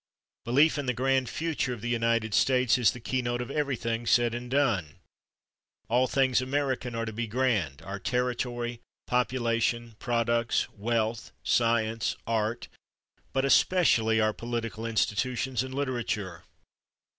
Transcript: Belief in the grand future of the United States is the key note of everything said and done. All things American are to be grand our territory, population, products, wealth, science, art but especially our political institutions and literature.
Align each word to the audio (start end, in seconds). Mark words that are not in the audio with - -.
Belief 0.45 0.79
in 0.79 0.87
the 0.87 0.95
grand 0.95 1.29
future 1.29 1.73
of 1.73 1.81
the 1.81 1.87
United 1.87 2.33
States 2.33 2.75
is 2.79 2.89
the 2.89 2.99
key 2.99 3.21
note 3.21 3.39
of 3.39 3.51
everything 3.51 4.07
said 4.07 4.33
and 4.33 4.49
done. 4.49 4.95
All 5.89 6.07
things 6.07 6.41
American 6.41 6.95
are 6.95 7.05
to 7.05 7.13
be 7.13 7.27
grand 7.27 7.83
our 7.83 7.99
territory, 7.99 8.79
population, 9.05 9.93
products, 9.99 10.67
wealth, 10.71 11.31
science, 11.43 12.15
art 12.25 12.67
but 13.31 13.45
especially 13.45 14.19
our 14.19 14.33
political 14.33 14.87
institutions 14.87 15.61
and 15.61 15.71
literature. 15.71 16.45